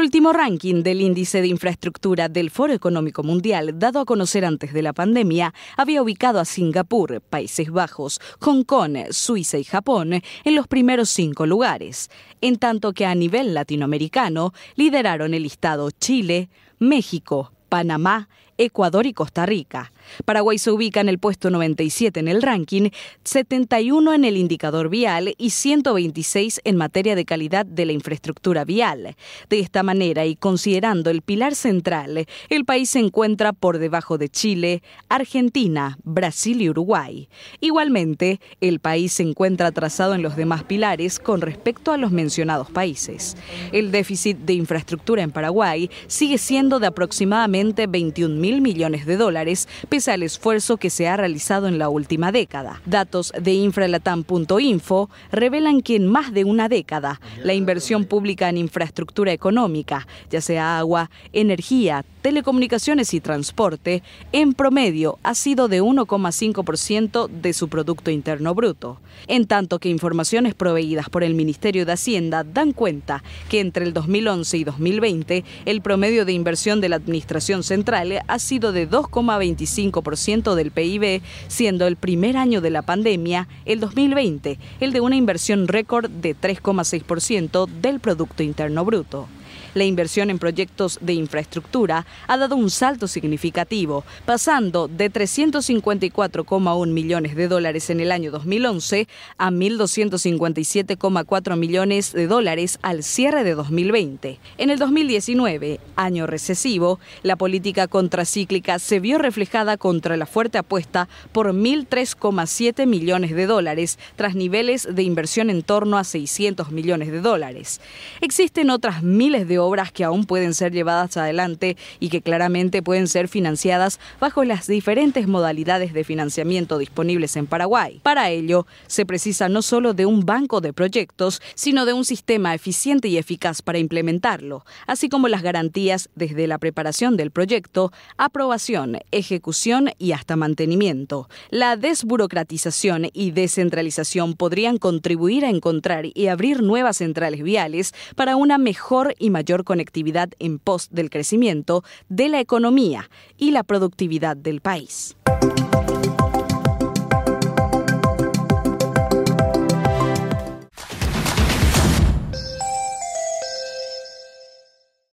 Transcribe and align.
último 0.00 0.32
ranking 0.32 0.82
del 0.82 1.02
índice 1.02 1.42
de 1.42 1.48
infraestructura 1.48 2.30
del 2.30 2.50
Foro 2.50 2.72
Económico 2.72 3.22
Mundial, 3.22 3.78
dado 3.78 4.00
a 4.00 4.06
conocer 4.06 4.46
antes 4.46 4.72
de 4.72 4.80
la 4.80 4.94
pandemia, 4.94 5.52
había 5.76 6.02
ubicado 6.02 6.40
a 6.40 6.46
Singapur, 6.46 7.20
Países 7.20 7.70
Bajos, 7.70 8.18
Hong 8.40 8.64
Kong, 8.64 8.96
Suiza 9.10 9.58
y 9.58 9.64
Japón 9.64 10.14
en 10.44 10.54
los 10.54 10.66
primeros 10.66 11.10
cinco 11.10 11.44
lugares, 11.44 12.10
en 12.40 12.56
tanto 12.56 12.94
que 12.94 13.04
a 13.04 13.14
nivel 13.14 13.52
latinoamericano 13.52 14.54
lideraron 14.74 15.34
el 15.34 15.42
listado 15.42 15.90
Chile, 15.90 16.48
México, 16.78 17.52
Panamá, 17.68 18.28
Ecuador 18.60 19.06
y 19.06 19.14
Costa 19.14 19.46
Rica. 19.46 19.90
Paraguay 20.26 20.58
se 20.58 20.70
ubica 20.70 21.00
en 21.00 21.08
el 21.08 21.18
puesto 21.18 21.48
97 21.48 22.20
en 22.20 22.28
el 22.28 22.42
ranking, 22.42 22.90
71 23.24 24.12
en 24.12 24.24
el 24.26 24.36
indicador 24.36 24.90
vial 24.90 25.34
y 25.38 25.50
126 25.50 26.60
en 26.64 26.76
materia 26.76 27.14
de 27.14 27.24
calidad 27.24 27.64
de 27.64 27.86
la 27.86 27.92
infraestructura 27.92 28.66
vial. 28.66 29.16
De 29.48 29.60
esta 29.60 29.82
manera 29.82 30.26
y 30.26 30.36
considerando 30.36 31.08
el 31.08 31.22
pilar 31.22 31.54
central, 31.54 32.26
el 32.50 32.64
país 32.66 32.90
se 32.90 32.98
encuentra 32.98 33.54
por 33.54 33.78
debajo 33.78 34.18
de 34.18 34.28
Chile, 34.28 34.82
Argentina, 35.08 35.98
Brasil 36.04 36.60
y 36.60 36.68
Uruguay. 36.68 37.30
Igualmente, 37.60 38.40
el 38.60 38.80
país 38.80 39.14
se 39.14 39.22
encuentra 39.22 39.68
atrasado 39.68 40.14
en 40.14 40.22
los 40.22 40.36
demás 40.36 40.64
pilares 40.64 41.18
con 41.18 41.40
respecto 41.40 41.92
a 41.92 41.96
los 41.96 42.12
mencionados 42.12 42.70
países. 42.70 43.38
El 43.72 43.90
déficit 43.90 44.36
de 44.36 44.52
infraestructura 44.52 45.22
en 45.22 45.30
Paraguay 45.30 45.90
sigue 46.08 46.36
siendo 46.36 46.78
de 46.78 46.88
aproximadamente 46.88 47.86
21 47.86 48.38
mil 48.50 48.60
millones 48.62 49.06
de 49.06 49.16
dólares, 49.16 49.68
pese 49.88 50.10
al 50.10 50.24
esfuerzo 50.24 50.76
que 50.76 50.90
se 50.90 51.06
ha 51.06 51.16
realizado 51.16 51.68
en 51.68 51.78
la 51.78 51.88
última 51.88 52.32
década. 52.32 52.82
Datos 52.84 53.32
de 53.40 53.52
infralatam.info 53.52 55.08
revelan 55.30 55.82
que 55.82 55.94
en 55.94 56.08
más 56.08 56.32
de 56.32 56.42
una 56.42 56.68
década, 56.68 57.20
la 57.44 57.54
inversión 57.54 58.06
pública 58.06 58.48
en 58.48 58.56
infraestructura 58.56 59.32
económica, 59.32 60.08
ya 60.30 60.40
sea 60.40 60.78
agua, 60.78 61.10
energía, 61.32 62.04
telecomunicaciones 62.22 63.14
y 63.14 63.20
transporte, 63.20 64.02
en 64.32 64.52
promedio 64.52 65.18
ha 65.22 65.36
sido 65.36 65.68
de 65.68 65.80
1,5% 65.80 67.28
de 67.28 67.52
su 67.52 67.68
Producto 67.68 68.10
Interno 68.10 68.52
Bruto, 68.54 69.00
en 69.28 69.46
tanto 69.46 69.78
que 69.78 69.90
informaciones 69.90 70.54
proveídas 70.54 71.08
por 71.08 71.22
el 71.22 71.34
Ministerio 71.34 71.86
de 71.86 71.92
Hacienda 71.92 72.42
dan 72.42 72.72
cuenta 72.72 73.22
que 73.48 73.60
entre 73.60 73.84
el 73.84 73.92
2011 73.92 74.56
y 74.58 74.64
2020 74.64 75.44
el 75.66 75.82
promedio 75.82 76.24
de 76.24 76.32
inversión 76.32 76.80
de 76.80 76.88
la 76.88 76.96
Administración 76.96 77.62
Central 77.62 78.00
ha 78.26 78.38
sido 78.40 78.72
de 78.72 78.88
2,25% 78.88 80.54
del 80.54 80.70
PIB, 80.70 81.22
siendo 81.48 81.86
el 81.86 81.96
primer 81.96 82.36
año 82.36 82.60
de 82.60 82.70
la 82.70 82.82
pandemia, 82.82 83.48
el 83.64 83.80
2020, 83.80 84.58
el 84.80 84.92
de 84.92 85.00
una 85.00 85.16
inversión 85.16 85.68
récord 85.68 86.10
de 86.10 86.36
3,6% 86.36 87.68
del 87.68 88.00
Producto 88.00 88.42
Interno 88.42 88.84
Bruto. 88.84 89.28
La 89.74 89.84
inversión 89.84 90.30
en 90.30 90.40
proyectos 90.40 90.98
de 91.00 91.12
infraestructura 91.12 92.04
ha 92.26 92.36
dado 92.36 92.56
un 92.56 92.70
salto 92.70 93.06
significativo, 93.06 94.02
pasando 94.26 94.88
de 94.88 95.12
354,1 95.12 96.88
millones 96.88 97.36
de 97.36 97.46
dólares 97.46 97.88
en 97.90 98.00
el 98.00 98.10
año 98.10 98.32
2011 98.32 99.06
a 99.38 99.50
1.257,4 99.50 101.56
millones 101.56 102.12
de 102.12 102.26
dólares 102.26 102.80
al 102.82 103.04
cierre 103.04 103.44
de 103.44 103.54
2020. 103.54 104.40
En 104.58 104.70
el 104.70 104.80
2019, 104.80 105.78
año 105.94 106.26
recesivo, 106.26 106.98
la 107.22 107.36
política 107.36 107.86
contracíclica 107.86 108.80
se 108.80 108.98
vio 108.98 109.18
reflejada 109.18 109.76
contra 109.76 110.16
la 110.16 110.26
fuerte 110.26 110.58
apuesta 110.58 111.08
por 111.30 111.52
1.003,7 111.52 112.86
millones 112.86 113.36
de 113.36 113.46
dólares, 113.46 114.00
tras 114.16 114.34
niveles 114.34 114.88
de 114.90 115.04
inversión 115.04 115.48
en 115.48 115.62
torno 115.62 115.96
a 115.96 116.02
600 116.02 116.72
millones 116.72 117.12
de 117.12 117.20
dólares. 117.20 117.80
Existen 118.20 118.70
otras 118.70 119.04
miles 119.04 119.46
de 119.46 119.59
obras 119.60 119.92
que 119.92 120.04
aún 120.04 120.24
pueden 120.24 120.54
ser 120.54 120.72
llevadas 120.72 121.16
adelante 121.16 121.76
y 122.00 122.08
que 122.08 122.22
claramente 122.22 122.82
pueden 122.82 123.06
ser 123.06 123.28
financiadas 123.28 124.00
bajo 124.18 124.44
las 124.44 124.66
diferentes 124.66 125.28
modalidades 125.28 125.92
de 125.92 126.04
financiamiento 126.04 126.78
disponibles 126.78 127.36
en 127.36 127.46
Paraguay. 127.46 128.00
Para 128.02 128.30
ello, 128.30 128.66
se 128.86 129.06
precisa 129.06 129.48
no 129.48 129.62
solo 129.62 129.94
de 129.94 130.06
un 130.06 130.26
banco 130.26 130.60
de 130.60 130.72
proyectos, 130.72 131.40
sino 131.54 131.86
de 131.86 131.92
un 131.92 132.04
sistema 132.04 132.54
eficiente 132.54 133.08
y 133.08 133.18
eficaz 133.18 133.62
para 133.62 133.78
implementarlo, 133.78 134.64
así 134.86 135.08
como 135.08 135.28
las 135.28 135.42
garantías 135.42 136.08
desde 136.14 136.46
la 136.46 136.58
preparación 136.58 137.16
del 137.16 137.30
proyecto, 137.30 137.92
aprobación, 138.16 138.98
ejecución 139.10 139.90
y 139.98 140.12
hasta 140.12 140.36
mantenimiento. 140.36 141.28
La 141.50 141.76
desburocratización 141.76 143.08
y 143.12 143.30
descentralización 143.30 144.34
podrían 144.34 144.78
contribuir 144.78 145.44
a 145.44 145.50
encontrar 145.50 146.06
y 146.14 146.26
abrir 146.26 146.62
nuevas 146.62 146.98
centrales 146.98 147.42
viales 147.42 147.94
para 148.16 148.36
una 148.36 148.58
mejor 148.58 149.14
y 149.18 149.30
conectividad 149.64 150.30
en 150.38 150.58
pos 150.58 150.88
del 150.90 151.10
crecimiento 151.10 151.84
de 152.08 152.28
la 152.28 152.40
economía 152.40 153.10
y 153.36 153.50
la 153.50 153.62
productividad 153.62 154.36
del 154.36 154.60
país. 154.60 155.16